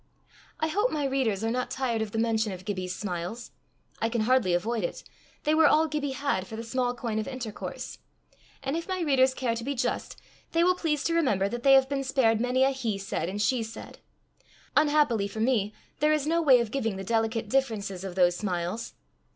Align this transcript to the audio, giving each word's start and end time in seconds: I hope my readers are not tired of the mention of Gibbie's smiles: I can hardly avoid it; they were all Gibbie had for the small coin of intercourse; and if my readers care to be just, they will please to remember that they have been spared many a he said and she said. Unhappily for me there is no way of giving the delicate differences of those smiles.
I 0.59 0.67
hope 0.67 0.89
my 0.89 1.05
readers 1.05 1.43
are 1.43 1.51
not 1.51 1.69
tired 1.69 2.01
of 2.01 2.11
the 2.11 2.17
mention 2.17 2.51
of 2.51 2.65
Gibbie's 2.65 2.95
smiles: 2.95 3.51
I 4.01 4.09
can 4.09 4.21
hardly 4.21 4.55
avoid 4.55 4.83
it; 4.83 5.03
they 5.43 5.53
were 5.53 5.67
all 5.67 5.87
Gibbie 5.87 6.13
had 6.15 6.47
for 6.47 6.55
the 6.55 6.63
small 6.63 6.95
coin 6.95 7.19
of 7.19 7.27
intercourse; 7.27 7.99
and 8.63 8.75
if 8.75 8.87
my 8.87 9.01
readers 9.01 9.35
care 9.35 9.53
to 9.53 9.63
be 9.63 9.75
just, 9.75 10.19
they 10.53 10.63
will 10.63 10.73
please 10.73 11.03
to 11.03 11.13
remember 11.13 11.47
that 11.49 11.61
they 11.61 11.73
have 11.73 11.87
been 11.87 12.03
spared 12.03 12.41
many 12.41 12.63
a 12.63 12.71
he 12.71 12.97
said 12.97 13.29
and 13.29 13.39
she 13.43 13.61
said. 13.61 13.99
Unhappily 14.75 15.27
for 15.27 15.39
me 15.39 15.71
there 15.99 16.11
is 16.11 16.25
no 16.25 16.41
way 16.41 16.59
of 16.59 16.71
giving 16.71 16.95
the 16.95 17.03
delicate 17.03 17.47
differences 17.47 18.03
of 18.03 18.15
those 18.15 18.35
smiles. 18.35 18.95